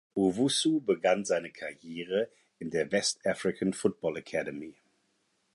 [0.15, 4.75] Owusu begann seine Karriere in der West African Football Academy.